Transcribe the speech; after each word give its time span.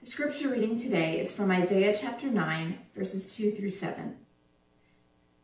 The 0.00 0.06
scripture 0.06 0.48
reading 0.48 0.78
today 0.78 1.20
is 1.20 1.30
from 1.30 1.50
Isaiah 1.50 1.94
chapter 1.94 2.26
9, 2.26 2.78
verses 2.96 3.34
2 3.34 3.50
through 3.50 3.68
7. 3.68 4.16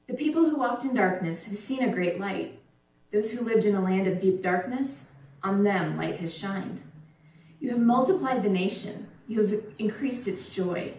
The 0.07 0.15
people 0.15 0.49
who 0.49 0.57
walked 0.57 0.87
in 0.87 0.95
darkness 0.95 1.45
have 1.45 1.57
seen 1.57 1.83
a 1.83 1.93
great 1.93 2.19
light. 2.19 2.59
Those 3.13 3.31
who 3.31 3.45
lived 3.45 3.67
in 3.67 3.75
a 3.75 3.83
land 3.83 4.07
of 4.07 4.19
deep 4.19 4.43
darkness, 4.43 5.13
on 5.43 5.63
them 5.63 5.99
light 5.99 6.21
has 6.21 6.35
shined. 6.35 6.81
You 7.61 7.69
have 7.69 7.81
multiplied 7.81 8.43
the 8.43 8.49
nation, 8.49 9.09
you 9.29 9.43
have 9.43 9.63
increased 9.79 10.27
its 10.27 10.55
joy. 10.55 10.95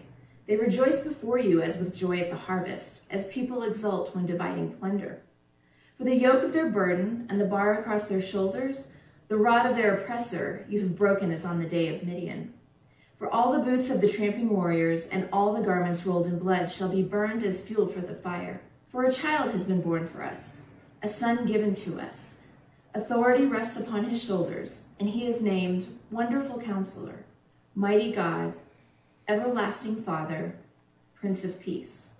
They 0.46 0.54
rejoice 0.54 1.00
before 1.00 1.40
you 1.40 1.60
as 1.60 1.78
with 1.78 1.96
joy 1.96 2.20
at 2.20 2.30
the 2.30 2.36
harvest, 2.36 3.02
as 3.10 3.26
people 3.26 3.64
exult 3.64 4.14
when 4.14 4.24
dividing 4.24 4.74
plunder. 4.74 5.20
For 5.96 6.04
the 6.04 6.14
yoke 6.14 6.44
of 6.44 6.52
their 6.52 6.70
burden 6.70 7.26
and 7.28 7.40
the 7.40 7.44
bar 7.44 7.80
across 7.80 8.06
their 8.06 8.22
shoulders, 8.22 8.90
the 9.26 9.36
rod 9.36 9.66
of 9.66 9.74
their 9.74 9.96
oppressor, 9.96 10.64
you 10.68 10.78
have 10.82 10.96
broken 10.96 11.32
as 11.32 11.44
on 11.44 11.58
the 11.58 11.68
day 11.68 11.92
of 11.92 12.04
Midian. 12.04 12.54
For 13.18 13.28
all 13.28 13.52
the 13.52 13.64
boots 13.64 13.90
of 13.90 14.00
the 14.00 14.08
tramping 14.08 14.48
warriors 14.48 15.08
and 15.08 15.28
all 15.32 15.52
the 15.52 15.62
garments 15.62 16.06
rolled 16.06 16.26
in 16.26 16.38
blood 16.38 16.70
shall 16.70 16.88
be 16.88 17.02
burned 17.02 17.42
as 17.42 17.64
fuel 17.64 17.88
for 17.88 18.00
the 18.00 18.14
fire. 18.14 18.60
For 18.90 19.04
a 19.04 19.12
child 19.12 19.50
has 19.50 19.64
been 19.64 19.80
born 19.80 20.06
for 20.06 20.22
us, 20.22 20.60
a 21.02 21.08
son 21.08 21.44
given 21.44 21.74
to 21.76 22.00
us. 22.00 22.38
Authority 22.94 23.44
rests 23.44 23.76
upon 23.76 24.04
his 24.04 24.22
shoulders, 24.22 24.84
and 25.00 25.10
he 25.10 25.26
is 25.26 25.42
named 25.42 25.88
Wonderful 26.12 26.60
Counselor, 26.60 27.24
Mighty 27.74 28.12
God, 28.12 28.54
Everlasting 29.26 29.96
Father, 30.04 30.54
Prince 31.16 31.44
of 31.44 31.58
Peace. 31.58 32.10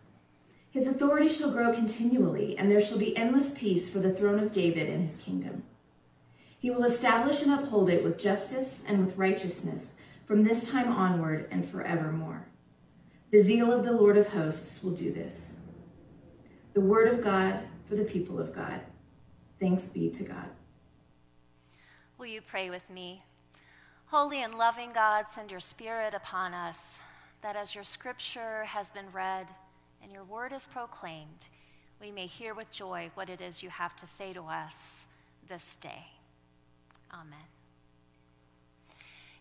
His 0.70 0.88
authority 0.88 1.28
shall 1.28 1.52
grow 1.52 1.72
continually, 1.72 2.58
and 2.58 2.70
there 2.70 2.80
shall 2.80 2.98
be 2.98 3.16
endless 3.16 3.52
peace 3.52 3.88
for 3.88 4.00
the 4.00 4.12
throne 4.12 4.40
of 4.40 4.52
David 4.52 4.88
and 4.88 5.02
his 5.02 5.16
kingdom. 5.16 5.62
He 6.58 6.70
will 6.70 6.82
establish 6.82 7.40
and 7.42 7.52
uphold 7.52 7.88
it 7.88 8.02
with 8.02 8.18
justice 8.18 8.82
and 8.86 9.06
with 9.06 9.16
righteousness 9.16 9.94
from 10.28 10.44
this 10.44 10.70
time 10.70 10.92
onward 10.92 11.48
and 11.50 11.66
forevermore. 11.66 12.46
The 13.32 13.42
zeal 13.42 13.72
of 13.72 13.82
the 13.84 13.92
Lord 13.92 14.18
of 14.18 14.28
hosts 14.28 14.82
will 14.84 14.92
do 14.92 15.10
this. 15.10 15.58
The 16.74 16.82
word 16.82 17.08
of 17.08 17.24
God 17.24 17.60
for 17.86 17.96
the 17.96 18.04
people 18.04 18.38
of 18.38 18.54
God. 18.54 18.82
Thanks 19.58 19.88
be 19.88 20.10
to 20.10 20.24
God. 20.24 20.50
Will 22.18 22.26
you 22.26 22.42
pray 22.42 22.68
with 22.68 22.88
me? 22.90 23.22
Holy 24.06 24.42
and 24.42 24.54
loving 24.54 24.92
God, 24.92 25.26
send 25.30 25.50
your 25.50 25.60
spirit 25.60 26.12
upon 26.12 26.52
us, 26.52 27.00
that 27.42 27.56
as 27.56 27.74
your 27.74 27.84
scripture 27.84 28.64
has 28.64 28.90
been 28.90 29.10
read 29.12 29.46
and 30.02 30.12
your 30.12 30.24
word 30.24 30.52
is 30.52 30.66
proclaimed, 30.66 31.46
we 32.00 32.10
may 32.10 32.26
hear 32.26 32.54
with 32.54 32.70
joy 32.70 33.10
what 33.14 33.30
it 33.30 33.40
is 33.40 33.62
you 33.62 33.70
have 33.70 33.96
to 33.96 34.06
say 34.06 34.32
to 34.34 34.42
us 34.42 35.06
this 35.48 35.76
day. 35.76 36.06
Amen. 37.12 37.57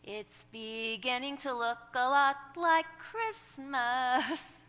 It's 0.10 0.46
beginning 0.54 1.36
to 1.40 1.54
look 1.54 1.80
a 1.94 2.08
lot 2.08 2.38
like 2.56 2.86
Christmas. 2.98 4.64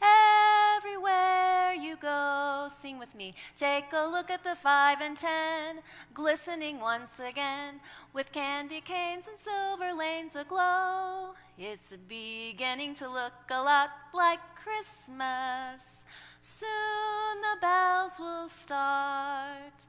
Everywhere 0.00 1.72
you 1.72 1.96
go, 1.96 2.68
sing 2.70 2.96
with 2.96 3.12
me. 3.12 3.34
Take 3.56 3.86
a 3.92 4.06
look 4.06 4.30
at 4.30 4.44
the 4.44 4.54
five 4.54 5.00
and 5.00 5.16
ten, 5.16 5.80
glistening 6.14 6.78
once 6.78 7.18
again, 7.18 7.80
with 8.12 8.30
candy 8.30 8.80
canes 8.80 9.26
and 9.26 9.40
silver 9.40 9.92
lanes 9.92 10.36
aglow. 10.36 11.34
It's 11.58 11.96
beginning 12.06 12.94
to 12.94 13.08
look 13.08 13.32
a 13.50 13.60
lot 13.60 13.90
like 14.14 14.38
Christmas. 14.54 16.06
Soon 16.40 17.40
the 17.42 17.60
bells 17.60 18.20
will 18.20 18.48
start. 18.48 19.86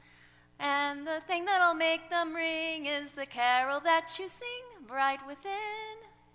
And 0.60 1.06
the 1.06 1.22
thing 1.28 1.46
that'll 1.46 1.76
make 1.76 2.10
them 2.10 2.34
ring 2.34 2.86
is 2.86 3.12
the 3.12 3.26
carol 3.26 3.80
that 3.82 4.18
you 4.18 4.28
sing 4.28 4.48
bright 4.88 5.20
within 5.28 5.52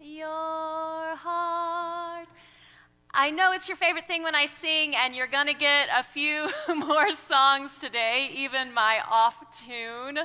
your 0.00 1.16
heart. 1.16 2.28
I 3.14 3.30
know 3.30 3.52
it's 3.52 3.68
your 3.68 3.76
favorite 3.76 4.06
thing 4.06 4.22
when 4.22 4.34
I 4.34 4.46
sing, 4.46 4.96
and 4.96 5.14
you're 5.14 5.26
going 5.26 5.46
to 5.46 5.54
get 5.54 5.88
a 5.94 6.02
few 6.02 6.48
more 6.74 7.12
songs 7.14 7.78
today, 7.78 8.30
even 8.34 8.72
my 8.72 9.00
off 9.08 9.64
tune. 9.66 10.18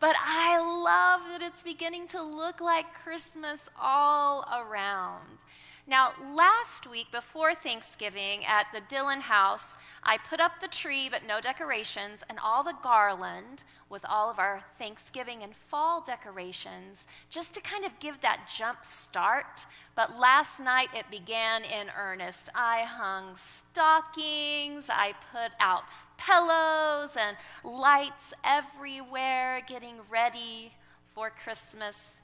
But 0.00 0.16
I 0.18 0.58
love 0.58 1.20
that 1.30 1.42
it's 1.42 1.62
beginning 1.62 2.08
to 2.08 2.22
look 2.22 2.60
like 2.60 2.94
Christmas 2.94 3.68
all 3.80 4.46
around. 4.52 5.38
Now, 5.84 6.12
last 6.32 6.88
week 6.88 7.10
before 7.10 7.56
Thanksgiving 7.56 8.44
at 8.44 8.66
the 8.72 8.80
Dillon 8.80 9.22
house, 9.22 9.76
I 10.04 10.16
put 10.16 10.38
up 10.38 10.60
the 10.60 10.68
tree 10.68 11.08
but 11.10 11.26
no 11.26 11.40
decorations 11.40 12.22
and 12.30 12.38
all 12.38 12.62
the 12.62 12.76
garland 12.84 13.64
with 13.90 14.04
all 14.08 14.30
of 14.30 14.38
our 14.38 14.62
Thanksgiving 14.78 15.42
and 15.42 15.56
fall 15.56 16.00
decorations 16.00 17.08
just 17.30 17.52
to 17.54 17.60
kind 17.60 17.84
of 17.84 17.98
give 17.98 18.20
that 18.20 18.48
jump 18.56 18.84
start. 18.84 19.66
But 19.96 20.16
last 20.16 20.60
night 20.60 20.90
it 20.94 21.10
began 21.10 21.64
in 21.64 21.88
earnest. 21.98 22.48
I 22.54 22.82
hung 22.82 23.34
stockings, 23.34 24.88
I 24.88 25.14
put 25.32 25.50
out 25.58 25.82
pillows 26.16 27.16
and 27.18 27.36
lights 27.64 28.32
everywhere, 28.44 29.60
getting 29.66 29.96
ready 30.08 30.74
for 31.12 31.28
Christmas 31.28 32.22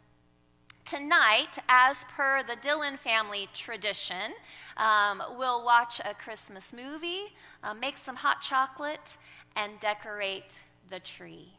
tonight, 0.88 1.59
as 1.69 2.06
per 2.16 2.43
the 2.43 2.56
Dylan 2.56 2.99
family 2.99 3.47
tradition, 3.53 4.32
um, 4.78 5.22
we'll 5.37 5.62
watch 5.62 6.00
a 6.03 6.15
Christmas 6.15 6.72
movie, 6.72 7.25
uh, 7.62 7.75
make 7.75 7.99
some 7.99 8.16
hot 8.16 8.41
chocolate, 8.41 9.19
and 9.54 9.78
decorate 9.81 10.62
the 10.88 10.99
tree. 10.99 11.53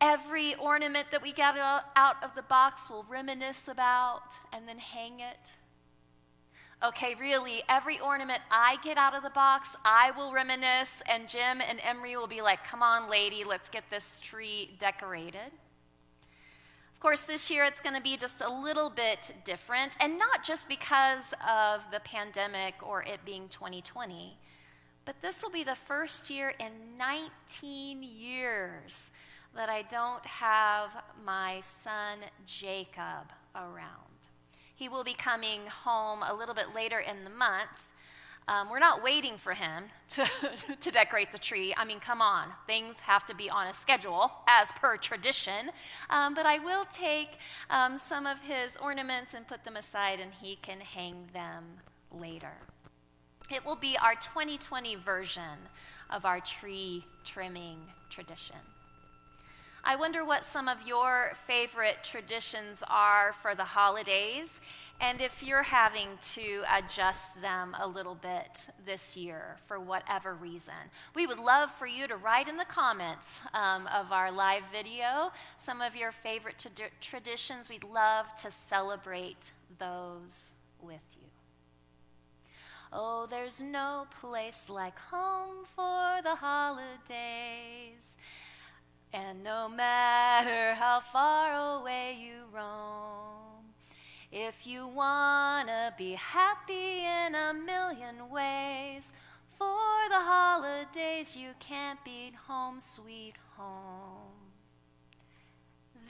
Every 0.00 0.54
ornament 0.54 1.08
that 1.10 1.22
we 1.22 1.32
get 1.32 1.56
out 1.58 2.16
of 2.22 2.34
the 2.34 2.42
box 2.42 2.88
we'll 2.88 3.04
reminisce 3.10 3.68
about 3.68 4.32
and 4.54 4.66
then 4.66 4.78
hang 4.78 5.20
it. 5.20 5.50
Okay, 6.82 7.14
really, 7.14 7.62
every 7.68 8.00
ornament 8.00 8.40
I 8.50 8.76
get 8.82 8.96
out 8.96 9.14
of 9.14 9.22
the 9.22 9.30
box, 9.30 9.76
I 9.84 10.12
will 10.12 10.32
reminisce, 10.32 11.02
and 11.10 11.28
Jim 11.28 11.60
and 11.60 11.78
Emery 11.82 12.16
will 12.16 12.26
be 12.26 12.40
like, 12.40 12.64
come 12.64 12.82
on, 12.82 13.10
lady, 13.10 13.44
let's 13.44 13.68
get 13.68 13.84
this 13.90 14.18
tree 14.18 14.76
decorated 14.78 15.52
course, 17.04 17.26
this 17.26 17.50
year 17.50 17.64
it's 17.64 17.82
going 17.82 17.94
to 17.94 18.00
be 18.00 18.16
just 18.16 18.40
a 18.40 18.48
little 18.48 18.88
bit 18.88 19.30
different, 19.44 19.92
and 20.00 20.18
not 20.18 20.42
just 20.42 20.70
because 20.70 21.34
of 21.46 21.82
the 21.92 22.00
pandemic 22.00 22.76
or 22.82 23.02
it 23.02 23.20
being 23.26 23.46
2020, 23.50 24.38
but 25.04 25.14
this 25.20 25.42
will 25.42 25.50
be 25.50 25.62
the 25.62 25.74
first 25.74 26.30
year 26.30 26.54
in 26.58 26.96
19 26.96 28.02
years 28.02 29.10
that 29.54 29.68
I 29.68 29.82
don't 29.82 30.24
have 30.24 30.96
my 31.22 31.60
son 31.60 32.20
Jacob 32.46 33.28
around. 33.54 34.30
He 34.74 34.88
will 34.88 35.04
be 35.04 35.12
coming 35.12 35.66
home 35.66 36.22
a 36.26 36.32
little 36.32 36.54
bit 36.54 36.74
later 36.74 37.00
in 37.00 37.24
the 37.24 37.28
month, 37.28 37.84
um, 38.46 38.68
we're 38.68 38.78
not 38.78 39.02
waiting 39.02 39.36
for 39.36 39.54
him 39.54 39.84
to, 40.10 40.28
to 40.80 40.90
decorate 40.90 41.32
the 41.32 41.38
tree. 41.38 41.74
I 41.76 41.84
mean, 41.84 42.00
come 42.00 42.20
on, 42.20 42.48
things 42.66 43.00
have 43.00 43.24
to 43.26 43.34
be 43.34 43.48
on 43.48 43.66
a 43.66 43.74
schedule 43.74 44.30
as 44.46 44.70
per 44.72 44.96
tradition. 44.96 45.70
Um, 46.10 46.34
but 46.34 46.44
I 46.44 46.58
will 46.58 46.84
take 46.92 47.38
um, 47.70 47.96
some 47.96 48.26
of 48.26 48.40
his 48.40 48.76
ornaments 48.76 49.34
and 49.34 49.48
put 49.48 49.64
them 49.64 49.76
aside, 49.76 50.20
and 50.20 50.32
he 50.32 50.56
can 50.56 50.80
hang 50.80 51.28
them 51.32 51.64
later. 52.12 52.52
It 53.50 53.64
will 53.64 53.76
be 53.76 53.96
our 54.02 54.14
2020 54.14 54.96
version 54.96 55.68
of 56.10 56.24
our 56.24 56.40
tree 56.40 57.04
trimming 57.24 57.78
tradition. 58.10 58.56
I 59.86 59.96
wonder 59.96 60.24
what 60.24 60.44
some 60.44 60.66
of 60.66 60.78
your 60.86 61.32
favorite 61.46 61.98
traditions 62.02 62.82
are 62.88 63.34
for 63.34 63.54
the 63.54 63.64
holidays 63.64 64.60
and 64.98 65.20
if 65.20 65.42
you're 65.42 65.62
having 65.62 66.08
to 66.34 66.62
adjust 66.72 67.38
them 67.42 67.76
a 67.78 67.86
little 67.86 68.14
bit 68.14 68.68
this 68.86 69.14
year 69.14 69.58
for 69.66 69.78
whatever 69.78 70.32
reason. 70.32 70.74
We 71.14 71.26
would 71.26 71.38
love 71.38 71.70
for 71.70 71.86
you 71.86 72.06
to 72.06 72.16
write 72.16 72.48
in 72.48 72.56
the 72.56 72.64
comments 72.64 73.42
um, 73.52 73.86
of 73.88 74.10
our 74.10 74.32
live 74.32 74.62
video 74.72 75.32
some 75.58 75.82
of 75.82 75.94
your 75.94 76.12
favorite 76.12 76.58
t- 76.58 76.84
traditions. 77.02 77.68
We'd 77.68 77.84
love 77.84 78.34
to 78.36 78.50
celebrate 78.50 79.52
those 79.78 80.52
with 80.80 81.02
you. 81.16 81.28
Oh, 82.90 83.26
there's 83.28 83.60
no 83.60 84.06
place 84.20 84.70
like 84.70 84.98
home 84.98 85.66
for 85.76 86.20
the 86.22 86.36
holidays. 86.36 88.16
And 89.14 89.44
no 89.44 89.68
matter 89.68 90.74
how 90.74 90.98
far 90.98 91.78
away 91.78 92.16
you 92.20 92.46
roam, 92.52 93.62
if 94.32 94.66
you 94.66 94.88
want 94.88 95.68
to 95.68 95.94
be 95.96 96.14
happy 96.14 97.04
in 97.04 97.36
a 97.36 97.54
million 97.54 98.28
ways, 98.28 99.12
for 99.56 100.08
the 100.08 100.18
holidays 100.18 101.36
you 101.36 101.50
can't 101.60 102.04
beat 102.04 102.34
home, 102.48 102.80
sweet 102.80 103.34
home. 103.56 104.50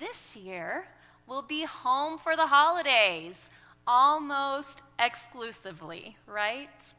This 0.01 0.35
year 0.35 0.87
we'll 1.27 1.43
be 1.43 1.65
home 1.65 2.17
for 2.17 2.37
the 2.37 2.47
holidays, 2.47 3.51
almost 3.87 4.81
exclusively, 4.99 6.17
right? 6.27 6.95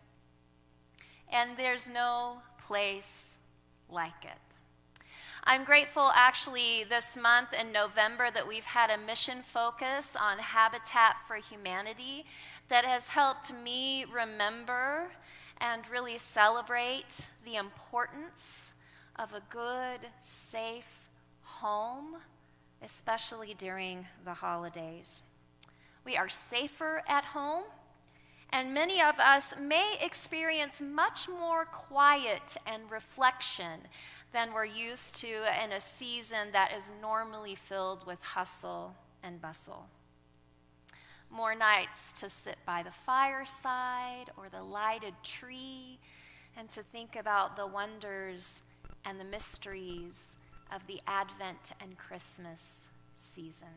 And 1.30 1.58
there's 1.58 1.90
no 1.90 2.44
place 2.63 3.40
like 3.90 4.24
it. 4.24 4.45
I'm 5.48 5.64
grateful 5.64 6.12
actually 6.16 6.86
this 6.86 7.16
month 7.16 7.50
in 7.54 7.72
November 7.72 8.32
that 8.34 8.48
we've 8.48 8.66
had 8.66 8.90
a 8.90 8.98
mission 8.98 9.44
focus 9.44 10.16
on 10.20 10.40
Habitat 10.40 11.18
for 11.28 11.36
Humanity 11.36 12.26
that 12.68 12.84
has 12.84 13.10
helped 13.10 13.54
me 13.54 14.06
remember 14.12 15.12
and 15.60 15.88
really 15.88 16.18
celebrate 16.18 17.30
the 17.46 17.58
importance 17.58 18.74
of 19.18 19.34
a 19.34 19.42
good, 19.52 20.00
safe 20.20 21.12
home, 21.44 22.16
especially 22.82 23.54
during 23.56 24.08
the 24.26 24.34
holidays. 24.34 25.22
We 26.04 26.18
are 26.18 26.28
safer 26.28 27.04
at 27.08 27.24
home, 27.24 27.66
and 28.52 28.74
many 28.74 29.02
of 29.02 29.20
us 29.20 29.54
may 29.60 29.98
experience 30.02 30.82
much 30.82 31.28
more 31.28 31.66
quiet 31.66 32.58
and 32.66 32.90
reflection 32.90 33.82
than 34.32 34.54
we're 34.54 34.66
used 34.66 35.16
to 35.16 35.64
in 35.64 35.72
a 35.72 35.82
season 35.82 36.52
that 36.52 36.72
is 36.76 36.92
normally 37.02 37.56
filled 37.56 38.06
with 38.06 38.22
hustle 38.22 38.96
and 39.24 39.42
bustle 39.42 39.88
more 41.36 41.56
nights 41.56 42.14
to 42.14 42.30
sit 42.30 42.58
by 42.66 42.82
the 42.82 42.92
fireside 42.92 44.30
or 44.38 44.48
the 44.50 44.64
lighted 44.64 45.14
tree 45.24 46.00
and 46.58 46.70
to 46.70 46.82
think 46.84 47.18
about 47.18 47.58
the 47.58 47.68
wonders 47.68 48.62
and 49.04 49.20
the 49.20 49.26
mysteries 49.26 50.38
of 50.74 50.86
the 50.88 51.02
Advent 51.08 51.74
and 51.82 51.98
Christmas 51.98 52.88
season. 53.18 53.68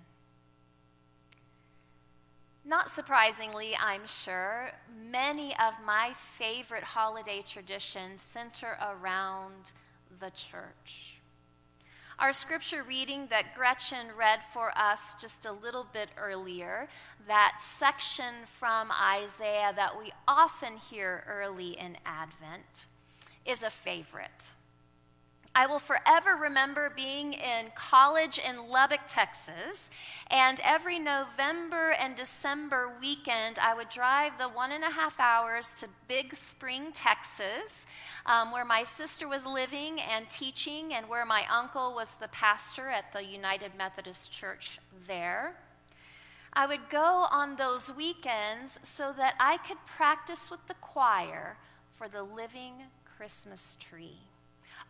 Not 2.69 2.91
surprisingly, 2.91 3.75
I'm 3.83 4.07
sure, 4.07 4.73
many 5.11 5.57
of 5.57 5.77
my 5.87 6.13
favorite 6.15 6.85
holiday 6.85 7.41
traditions 7.41 8.21
center 8.21 8.77
around 8.83 9.73
the 10.21 10.29
church. 10.29 11.15
Our 12.19 12.35
scripture 12.35 12.83
reading 12.83 13.29
that 13.31 13.55
Gretchen 13.55 14.09
read 14.15 14.41
for 14.53 14.77
us 14.77 15.15
just 15.19 15.47
a 15.47 15.53
little 15.53 15.87
bit 15.95 16.11
earlier, 16.19 16.89
that 17.27 17.57
section 17.59 18.35
from 18.59 18.91
Isaiah 18.93 19.73
that 19.75 19.99
we 19.99 20.13
often 20.27 20.77
hear 20.77 21.25
early 21.27 21.71
in 21.71 21.97
Advent, 22.05 22.85
is 23.47 23.63
a 23.63 23.71
favorite. 23.71 24.51
I 25.59 25.67
will 25.67 25.81
forever 25.81 26.37
remember 26.37 26.89
being 26.95 27.33
in 27.33 27.73
college 27.75 28.39
in 28.39 28.69
Lubbock, 28.69 29.01
Texas, 29.09 29.91
and 30.31 30.61
every 30.63 31.01
November 31.01 31.91
and 31.99 32.15
December 32.15 32.93
weekend, 33.01 33.59
I 33.59 33.75
would 33.75 33.89
drive 33.89 34.39
the 34.39 34.49
one 34.49 34.71
and 34.71 34.85
a 34.85 34.91
half 34.91 35.19
hours 35.19 35.75
to 35.81 35.89
Big 36.07 36.37
Spring, 36.37 36.93
Texas, 36.95 37.87
um, 38.25 38.53
where 38.53 38.65
my 38.65 38.85
sister 38.85 39.27
was 39.27 39.45
living 39.45 40.01
and 40.01 40.31
teaching, 40.31 40.95
and 40.95 41.09
where 41.09 41.27
my 41.27 41.43
uncle 41.51 41.93
was 41.93 42.15
the 42.15 42.29
pastor 42.29 42.89
at 42.89 43.13
the 43.13 43.25
United 43.25 43.73
Methodist 43.77 44.31
Church 44.31 44.79
there. 45.09 45.57
I 46.53 46.67
would 46.67 46.89
go 46.89 47.27
on 47.33 47.57
those 47.57 47.93
weekends 47.93 48.79
so 48.85 49.13
that 49.17 49.35
I 49.41 49.57
could 49.57 49.85
practice 49.87 50.53
with 50.53 50.65
the 50.69 50.75
choir 50.75 51.57
for 51.97 52.09
the 52.09 52.23
living 52.23 52.75
Christmas 53.17 53.77
tree 53.81 54.28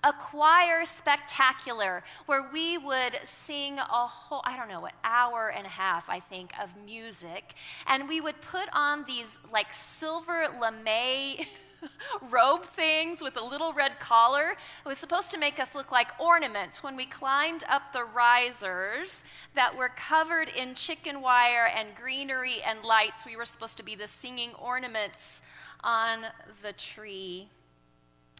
a 0.05 0.13
choir 0.13 0.85
spectacular 0.85 2.05
where 2.27 2.49
we 2.53 2.79
would 2.79 3.19
sing 3.25 3.79
a 3.79 4.07
whole, 4.07 4.43
I 4.45 4.57
don't 4.57 4.69
know, 4.69 4.85
an 4.87 4.93
hour 5.05 5.53
and 5.55 5.67
a 5.67 5.71
half, 5.71 6.09
I 6.09 6.21
think, 6.21 6.53
of 6.61 6.71
music. 6.85 7.55
And 7.87 8.09
we 8.09 8.21
would 8.21 8.41
put 8.41 8.69
on 8.73 9.05
these 9.07 9.39
like 9.53 9.73
silver 9.73 10.47
lame. 10.61 11.47
robe 12.31 12.65
things 12.65 13.23
with 13.23 13.37
a 13.37 13.41
little 13.41 13.73
red 13.73 14.01
collar. 14.01 14.57
It 14.85 14.89
was 14.89 14.99
supposed 14.99 15.31
to 15.31 15.39
make 15.39 15.61
us 15.61 15.77
look 15.77 15.93
like 15.93 16.09
ornaments 16.19 16.83
when 16.83 16.97
we 16.97 17.07
climbed 17.07 17.63
up 17.69 17.93
the 17.93 18.03
risers 18.03 19.23
that 19.55 19.77
were 19.77 19.89
covered 19.89 20.49
in 20.49 20.75
chicken 20.75 21.21
wire 21.21 21.67
and 21.67 21.95
greenery 21.95 22.57
and 22.67 22.85
lights. 22.85 23.25
We 23.25 23.37
were 23.37 23.45
supposed 23.45 23.77
to 23.77 23.85
be 23.85 23.95
the 23.95 24.09
singing 24.09 24.55
ornaments 24.55 25.43
on 25.85 26.27
the 26.63 26.73
tree 26.73 27.49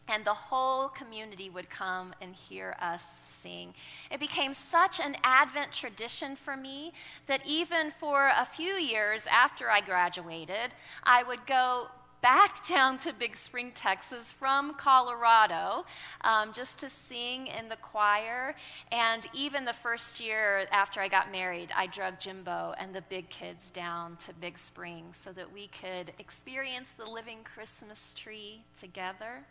and 0.09 0.25
the 0.25 0.33
whole 0.33 0.89
community 0.89 1.49
would 1.49 1.69
come 1.69 2.13
and 2.21 2.35
hear 2.35 2.75
us 2.81 3.03
sing. 3.25 3.73
It 4.11 4.19
became 4.19 4.53
such 4.53 4.99
an 4.99 5.15
Advent 5.23 5.71
tradition 5.71 6.35
for 6.35 6.57
me 6.57 6.93
that 7.27 7.45
even 7.45 7.91
for 7.91 8.31
a 8.35 8.45
few 8.45 8.73
years 8.73 9.27
after 9.31 9.69
I 9.69 9.81
graduated, 9.81 10.73
I 11.03 11.23
would 11.23 11.45
go 11.45 11.87
back 12.21 12.67
down 12.67 12.97
to 12.99 13.13
Big 13.13 13.37
Spring, 13.37 13.71
Texas 13.73 14.31
from 14.31 14.73
Colorado 14.73 15.85
um, 16.21 16.51
just 16.53 16.79
to 16.79 16.89
sing 16.89 17.47
in 17.47 17.69
the 17.69 17.75
choir. 17.77 18.55
And 18.91 19.25
even 19.33 19.63
the 19.63 19.73
first 19.73 20.19
year 20.19 20.65
after 20.71 21.01
I 21.01 21.07
got 21.07 21.31
married, 21.31 21.69
I 21.75 21.87
drug 21.87 22.19
Jimbo 22.19 22.73
and 22.77 22.93
the 22.93 23.03
big 23.03 23.29
kids 23.29 23.71
down 23.71 24.17
to 24.17 24.33
Big 24.33 24.57
Spring 24.57 25.05
so 25.13 25.31
that 25.33 25.53
we 25.53 25.67
could 25.67 26.13
experience 26.19 26.89
the 26.97 27.05
living 27.05 27.39
Christmas 27.43 28.13
tree 28.15 28.63
together. 28.79 29.45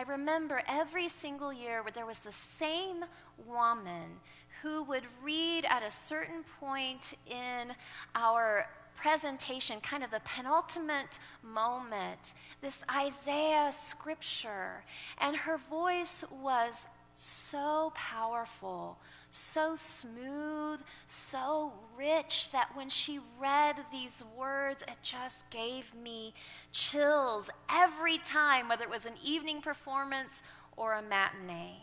I 0.00 0.04
remember 0.04 0.62
every 0.66 1.10
single 1.10 1.52
year 1.52 1.82
where 1.82 1.92
there 1.92 2.06
was 2.06 2.20
the 2.20 2.32
same 2.32 3.04
woman 3.46 4.20
who 4.62 4.82
would 4.84 5.02
read 5.22 5.66
at 5.68 5.82
a 5.82 5.90
certain 5.90 6.42
point 6.58 7.12
in 7.26 7.74
our 8.14 8.66
presentation, 8.96 9.78
kind 9.82 10.02
of 10.02 10.10
the 10.10 10.22
penultimate 10.24 11.18
moment, 11.42 12.32
this 12.62 12.82
Isaiah 12.90 13.68
scripture. 13.72 14.84
And 15.18 15.36
her 15.36 15.58
voice 15.58 16.24
was 16.30 16.86
so 17.16 17.92
powerful, 17.94 18.96
so 19.30 19.74
smooth, 19.76 20.80
so 21.06 21.72
rich 21.96 22.50
that 22.50 22.74
when 22.74 22.88
she 22.88 23.20
read 23.38 23.76
these 23.92 24.24
words, 24.36 24.82
it 24.82 24.96
just 25.02 25.48
gave 25.50 25.94
me 25.94 26.34
chills 26.72 27.50
every 27.70 28.18
time, 28.18 28.68
whether 28.68 28.82
it 28.82 28.90
was 28.90 29.06
an 29.06 29.14
evening 29.24 29.60
performance 29.60 30.42
or 30.76 30.94
a 30.94 31.02
matinee. 31.02 31.76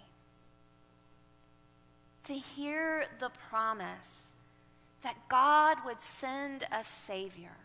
To 2.26 2.34
hear 2.34 3.06
the 3.20 3.32
promise 3.50 4.34
that 5.04 5.16
God 5.30 5.78
would 5.86 6.02
send 6.02 6.66
a 6.72 6.84
Savior, 6.84 7.56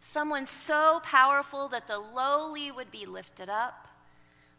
someone 0.00 0.44
so 0.44 1.00
powerful 1.02 1.68
that 1.68 1.86
the 1.86 1.98
lowly 1.98 2.70
would 2.70 2.90
be 2.90 3.06
lifted 3.06 3.48
up 3.48 3.83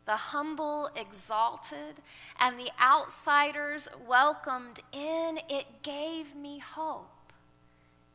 the 0.05 0.15
humble 0.15 0.89
exalted, 0.95 1.95
and 2.39 2.59
the 2.59 2.69
outsiders 2.81 3.87
welcomed 4.07 4.79
in, 4.91 5.39
it 5.49 5.65
gave 5.81 6.35
me 6.35 6.59
hope 6.59 7.09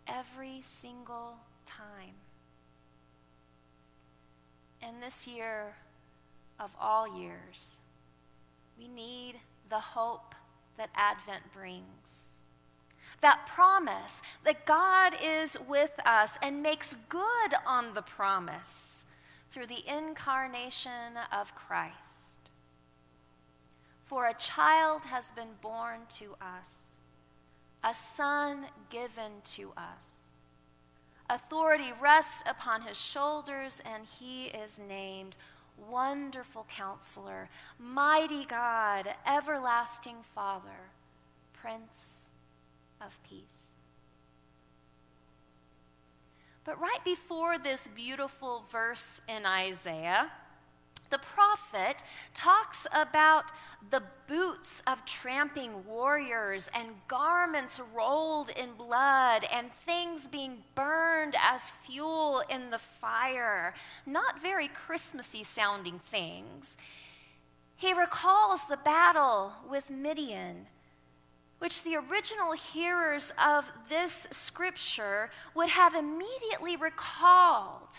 every 0.07 0.61
single 0.63 1.35
time. 1.67 2.15
And 4.83 5.03
this 5.03 5.27
year 5.27 5.75
of 6.59 6.71
all 6.81 7.19
years, 7.21 7.79
we 8.79 8.89
need 8.89 9.35
the 9.69 9.81
hope 9.81 10.35
that 10.79 10.91
Advent 10.95 11.53
brings. 11.53 12.29
That 13.21 13.47
promise 13.47 14.23
that 14.45 14.65
God 14.65 15.15
is 15.23 15.59
with 15.69 15.93
us 16.07 16.39
and 16.43 16.63
makes 16.63 16.97
good 17.09 17.55
on 17.67 17.95
the 17.95 18.03
promise 18.03 19.05
through 19.51 19.67
the 19.67 19.87
incarnation 19.87 21.19
of 21.33 21.55
Christ. 21.55 22.51
For 24.05 24.27
a 24.27 24.35
child 24.35 25.05
has 25.05 25.33
been 25.33 25.55
born 25.61 26.01
to 26.19 26.35
us, 26.41 26.97
a 27.85 27.95
son 27.95 28.67
given 28.91 29.33
to 29.45 29.73
us. 29.77 30.21
Authority 31.29 31.93
rests 32.01 32.43
upon 32.45 32.83
his 32.83 33.01
shoulders, 33.01 33.81
and 33.85 34.05
he 34.05 34.47
is 34.47 34.81
named 34.81 35.37
Wonderful 35.89 36.67
Counselor, 36.69 37.49
Mighty 37.79 38.45
God, 38.45 39.15
Everlasting 39.25 40.17
Father, 40.35 40.91
Prince 41.53 42.25
of 43.01 43.17
Peace. 43.29 43.60
But 46.71 46.81
right 46.81 47.05
before 47.05 47.59
this 47.59 47.89
beautiful 47.97 48.65
verse 48.71 49.21
in 49.29 49.45
Isaiah, 49.45 50.31
the 51.11 51.19
prophet 51.19 52.05
talks 52.33 52.87
about 52.93 53.47
the 53.91 54.05
boots 54.29 54.81
of 54.87 55.05
tramping 55.05 55.85
warriors 55.85 56.71
and 56.73 56.91
garments 57.09 57.81
rolled 57.93 58.51
in 58.51 58.75
blood 58.75 59.45
and 59.53 59.73
things 59.85 60.29
being 60.29 60.59
burned 60.77 61.35
as 61.43 61.73
fuel 61.85 62.45
in 62.49 62.71
the 62.71 62.79
fire. 62.79 63.75
Not 64.07 64.41
very 64.41 64.69
Christmassy 64.69 65.43
sounding 65.43 65.99
things. 65.99 66.79
He 67.75 67.93
recalls 67.93 68.67
the 68.67 68.77
battle 68.77 69.55
with 69.69 69.91
Midian 69.91 70.67
which 71.61 71.83
the 71.83 71.97
original 71.97 72.53
hearers 72.53 73.33
of 73.43 73.71
this 73.89 74.27
scripture 74.31 75.31
would 75.55 75.69
have 75.69 75.95
immediately 75.95 76.77
recalled. 76.77 77.95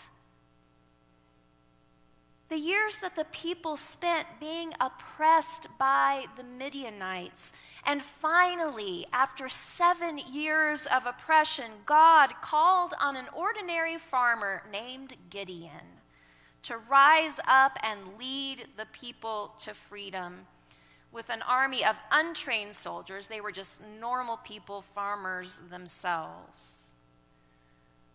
the 2.52 2.58
years 2.58 2.98
that 2.98 3.16
the 3.16 3.24
people 3.32 3.78
spent 3.78 4.26
being 4.38 4.74
oppressed 4.78 5.68
by 5.78 6.26
the 6.36 6.44
Midianites. 6.44 7.54
And 7.86 8.02
finally, 8.02 9.06
after 9.10 9.48
seven 9.48 10.18
years 10.18 10.84
of 10.84 11.06
oppression, 11.06 11.70
God 11.86 12.34
called 12.42 12.92
on 13.00 13.16
an 13.16 13.28
ordinary 13.34 13.96
farmer 13.96 14.62
named 14.70 15.14
Gideon 15.30 16.02
to 16.64 16.76
rise 16.76 17.40
up 17.48 17.78
and 17.82 18.18
lead 18.18 18.66
the 18.76 18.86
people 18.92 19.54
to 19.60 19.72
freedom. 19.72 20.46
With 21.12 21.28
an 21.28 21.42
army 21.42 21.84
of 21.84 21.96
untrained 22.10 22.74
soldiers, 22.74 23.28
they 23.28 23.40
were 23.40 23.52
just 23.52 23.80
normal 24.00 24.38
people, 24.38 24.80
farmers 24.80 25.58
themselves. 25.70 26.92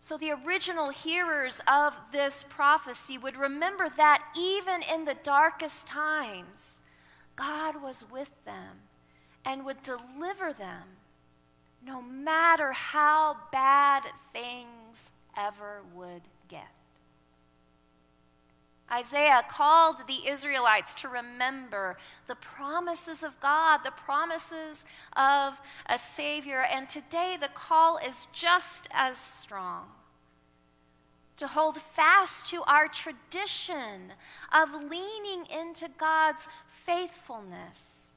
So 0.00 0.16
the 0.16 0.32
original 0.32 0.90
hearers 0.90 1.60
of 1.66 1.94
this 2.12 2.44
prophecy 2.48 3.18
would 3.18 3.36
remember 3.36 3.88
that 3.96 4.24
even 4.36 4.82
in 4.82 5.04
the 5.04 5.16
darkest 5.22 5.86
times, 5.86 6.82
God 7.36 7.80
was 7.82 8.04
with 8.10 8.30
them 8.44 8.80
and 9.44 9.64
would 9.64 9.82
deliver 9.82 10.52
them 10.52 10.82
no 11.84 12.02
matter 12.02 12.72
how 12.72 13.36
bad 13.52 14.02
things 14.32 15.12
ever 15.36 15.82
would 15.94 16.22
get. 16.48 16.77
Isaiah 18.90 19.44
called 19.48 20.06
the 20.06 20.26
Israelites 20.28 20.94
to 20.94 21.08
remember 21.08 21.98
the 22.26 22.34
promises 22.36 23.22
of 23.22 23.38
God, 23.40 23.80
the 23.84 23.90
promises 23.90 24.84
of 25.14 25.60
a 25.86 25.98
Savior, 25.98 26.62
and 26.62 26.88
today 26.88 27.36
the 27.38 27.48
call 27.48 27.98
is 27.98 28.26
just 28.32 28.88
as 28.92 29.18
strong 29.18 29.88
to 31.38 31.46
hold 31.46 31.78
fast 31.80 32.48
to 32.48 32.62
our 32.64 32.88
tradition 32.88 34.12
of 34.52 34.74
leaning 34.74 35.46
into 35.46 35.88
God's 35.96 36.48
faithfulness 36.84 38.07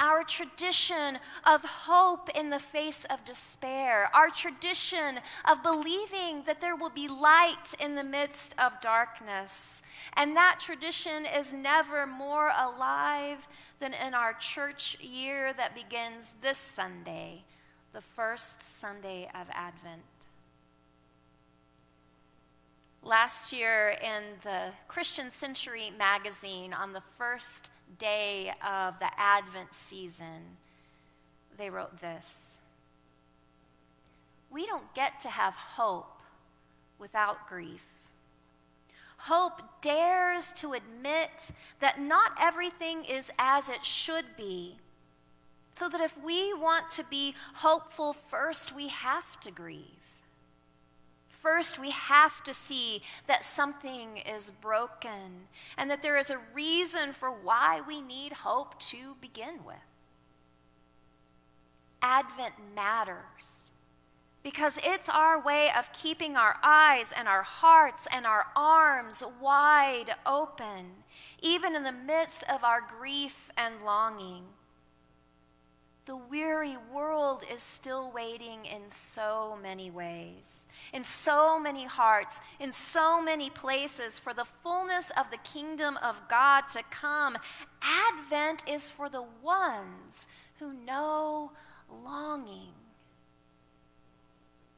our 0.00 0.22
tradition 0.22 1.18
of 1.44 1.62
hope 1.62 2.28
in 2.30 2.50
the 2.50 2.58
face 2.58 3.04
of 3.10 3.24
despair, 3.24 4.08
our 4.14 4.30
tradition 4.30 5.18
of 5.44 5.62
believing 5.62 6.44
that 6.46 6.60
there 6.60 6.76
will 6.76 6.90
be 6.90 7.08
light 7.08 7.74
in 7.80 7.94
the 7.96 8.04
midst 8.04 8.54
of 8.58 8.80
darkness. 8.80 9.82
And 10.14 10.36
that 10.36 10.60
tradition 10.60 11.26
is 11.26 11.52
never 11.52 12.06
more 12.06 12.52
alive 12.56 13.48
than 13.80 13.92
in 13.92 14.14
our 14.14 14.34
church 14.34 14.96
year 15.00 15.52
that 15.54 15.74
begins 15.74 16.34
this 16.42 16.58
Sunday, 16.58 17.42
the 17.92 18.00
first 18.00 18.80
Sunday 18.80 19.28
of 19.34 19.48
Advent. 19.52 20.02
Last 23.02 23.52
year 23.52 23.96
in 24.02 24.38
the 24.42 24.70
Christian 24.86 25.30
Century 25.30 25.92
magazine, 25.96 26.72
on 26.72 26.92
the 26.92 27.02
first 27.16 27.70
day 27.98 28.52
of 28.66 28.98
the 28.98 29.10
Advent 29.18 29.72
season, 29.72 30.56
they 31.56 31.70
wrote 31.70 32.00
this 32.00 32.58
We 34.50 34.66
don't 34.66 34.92
get 34.94 35.20
to 35.22 35.28
have 35.28 35.54
hope 35.54 36.20
without 36.98 37.48
grief. 37.48 37.84
Hope 39.22 39.62
dares 39.80 40.52
to 40.54 40.74
admit 40.74 41.50
that 41.80 42.00
not 42.00 42.32
everything 42.40 43.04
is 43.04 43.30
as 43.38 43.68
it 43.68 43.84
should 43.84 44.24
be. 44.36 44.76
So 45.72 45.88
that 45.88 46.00
if 46.00 46.16
we 46.22 46.54
want 46.54 46.90
to 46.92 47.04
be 47.04 47.34
hopeful, 47.54 48.12
first 48.12 48.74
we 48.74 48.88
have 48.88 49.38
to 49.40 49.50
grieve. 49.50 49.97
First, 51.50 51.78
we 51.78 51.92
have 51.92 52.44
to 52.44 52.52
see 52.52 53.00
that 53.26 53.42
something 53.42 54.18
is 54.18 54.50
broken 54.60 55.48
and 55.78 55.90
that 55.90 56.02
there 56.02 56.18
is 56.18 56.28
a 56.28 56.38
reason 56.52 57.14
for 57.14 57.30
why 57.30 57.80
we 57.88 58.02
need 58.02 58.32
hope 58.34 58.78
to 58.80 59.16
begin 59.22 59.64
with. 59.66 59.76
Advent 62.02 62.52
matters 62.76 63.70
because 64.42 64.78
it's 64.84 65.08
our 65.08 65.40
way 65.40 65.70
of 65.74 65.90
keeping 65.94 66.36
our 66.36 66.56
eyes 66.62 67.14
and 67.16 67.26
our 67.26 67.44
hearts 67.44 68.06
and 68.12 68.26
our 68.26 68.48
arms 68.54 69.22
wide 69.40 70.14
open, 70.26 71.02
even 71.40 71.74
in 71.74 71.82
the 71.82 71.90
midst 71.90 72.44
of 72.44 72.62
our 72.62 72.82
grief 72.82 73.48
and 73.56 73.82
longing. 73.82 74.44
The 76.08 76.16
weary 76.16 76.78
world 76.90 77.44
is 77.52 77.60
still 77.60 78.10
waiting 78.10 78.64
in 78.64 78.88
so 78.88 79.58
many 79.60 79.90
ways, 79.90 80.66
in 80.94 81.04
so 81.04 81.60
many 81.60 81.84
hearts, 81.84 82.40
in 82.58 82.72
so 82.72 83.20
many 83.20 83.50
places 83.50 84.18
for 84.18 84.32
the 84.32 84.46
fullness 84.62 85.12
of 85.18 85.30
the 85.30 85.36
kingdom 85.36 85.98
of 85.98 86.16
God 86.30 86.62
to 86.70 86.82
come. 86.90 87.36
Advent 87.82 88.64
is 88.66 88.90
for 88.90 89.10
the 89.10 89.26
ones 89.42 90.26
who 90.58 90.72
know 90.72 91.52
longing. 92.02 92.72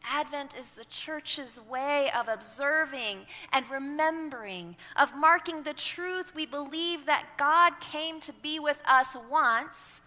Advent 0.02 0.56
is 0.58 0.70
the 0.70 0.84
church's 0.86 1.60
way 1.60 2.10
of 2.10 2.26
observing 2.26 3.18
and 3.52 3.70
remembering, 3.70 4.74
of 4.96 5.14
marking 5.14 5.62
the 5.62 5.74
truth 5.74 6.34
we 6.34 6.44
believe 6.44 7.06
that 7.06 7.38
God 7.38 7.78
came 7.78 8.18
to 8.18 8.32
be 8.32 8.58
with 8.58 8.80
us 8.84 9.16
once 9.30 10.02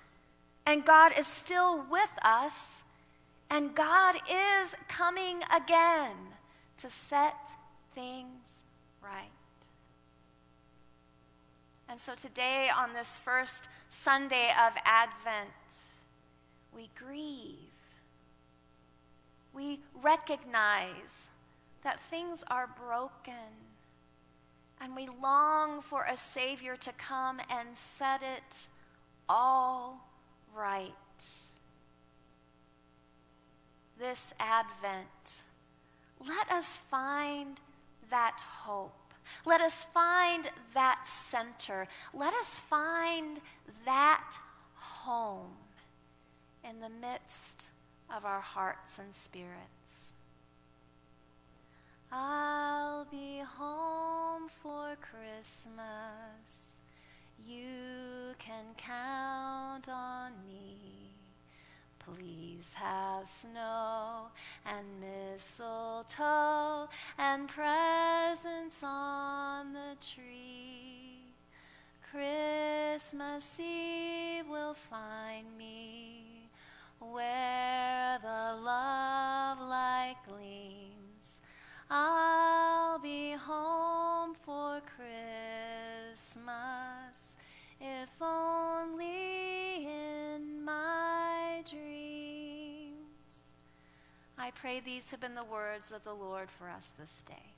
and 0.66 0.86
God 0.86 1.12
is 1.18 1.28
still 1.28 1.84
with 1.90 2.12
us, 2.24 2.84
and 3.50 3.76
God 3.76 4.16
is 4.30 4.76
coming 4.88 5.44
again 5.56 6.16
to 6.78 6.90
set 6.90 7.54
things 7.94 8.64
right. 9.04 9.30
And 11.90 12.00
so 12.00 12.16
today, 12.16 12.70
on 12.76 12.94
this 12.94 13.18
first 13.18 13.70
Sunday 13.90 14.50
of 14.66 14.74
Advent, 14.86 15.52
we 16.76 16.90
grieve. 16.98 17.58
We 19.54 19.80
recognize 20.02 21.30
that 21.84 22.00
things 22.00 22.44
are 22.50 22.68
broken. 22.68 23.34
And 24.82 24.96
we 24.96 25.08
long 25.22 25.82
for 25.82 26.06
a 26.06 26.18
Savior 26.18 26.76
to 26.78 26.92
come 26.94 27.40
and 27.50 27.78
set 27.78 28.24
it 28.24 28.68
all 29.30 30.08
right. 30.56 30.94
This 34.00 34.34
Advent, 34.40 35.44
let 36.26 36.52
us 36.52 36.78
find 36.90 37.60
that 38.10 38.40
hope. 38.40 38.94
Let 39.46 39.62
us 39.62 39.84
find 39.84 40.50
that 40.74 41.06
center. 41.06 41.88
Let 42.14 42.34
us 42.34 42.60
find 42.60 43.40
that 43.86 44.38
home 44.76 45.56
in 46.64 46.80
the 46.80 46.90
midst 46.90 47.68
of 48.16 48.26
our 48.26 48.42
hearts 48.42 49.00
and 49.00 49.14
spirits. 49.14 50.14
I'll 52.12 53.06
be 53.06 53.42
home 53.58 54.48
for 54.62 54.96
Christmas. 55.02 56.73
You 57.48 58.36
can 58.40 58.66
count 58.78 59.90
on 59.90 60.32
me. 60.48 60.78
Please 62.00 62.74
have 62.74 63.26
snow 63.26 64.28
and 64.66 64.86
mistletoe 65.00 66.88
and 67.18 67.48
presents 67.50 68.84
on 68.84 69.74
the 69.74 69.98
tree. 70.00 71.34
Christmas 72.12 73.60
Eve 73.60 74.48
will 74.48 74.74
find 74.74 75.46
me 75.58 76.50
where 77.00 78.20
the 78.22 78.56
love 78.62 79.60
light 79.60 80.16
gleams. 80.28 81.42
I'll 81.90 83.00
be 83.00 83.32
home 83.32 84.36
for 84.46 84.82
Christmas 84.96 86.93
if 87.84 88.10
only 88.22 89.86
in 89.86 90.64
my 90.64 91.62
dreams. 91.70 92.94
I 94.38 94.52
pray 94.52 94.80
these 94.80 95.12
have 95.12 95.20
been 95.20 95.36
the 95.36 95.44
words 95.44 95.92
of 95.92 96.06
the 96.06 96.14
Lord 96.14 96.50
for 96.50 96.70
us 96.70 96.92
this 96.98 97.22
day. 97.24 97.54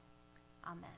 Amen. 0.65 0.89